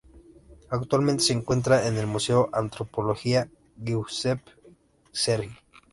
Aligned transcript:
Actualmente 0.71 1.21
se 1.23 1.33
encuentran 1.33 1.85
en 1.85 1.95
el 1.95 2.07
Museo 2.07 2.49
de 2.51 2.57
Antropología 2.59 3.51
Giuseppe 3.77 4.51
Sergi. 5.11 5.55